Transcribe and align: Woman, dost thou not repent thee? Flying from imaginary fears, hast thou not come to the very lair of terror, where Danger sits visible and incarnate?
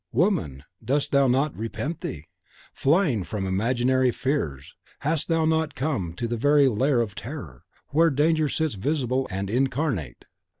Woman, 0.13 0.63
dost 0.83 1.11
thou 1.11 1.27
not 1.27 1.55
repent 1.55 2.01
thee? 2.01 2.25
Flying 2.73 3.23
from 3.23 3.45
imaginary 3.45 4.09
fears, 4.09 4.73
hast 5.01 5.27
thou 5.27 5.45
not 5.45 5.75
come 5.75 6.13
to 6.13 6.27
the 6.27 6.37
very 6.37 6.67
lair 6.67 7.01
of 7.01 7.13
terror, 7.13 7.65
where 7.89 8.09
Danger 8.09 8.49
sits 8.49 8.73
visible 8.73 9.27
and 9.29 9.47
incarnate? 9.47 10.25